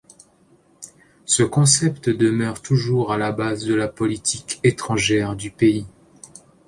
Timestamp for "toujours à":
2.63-3.19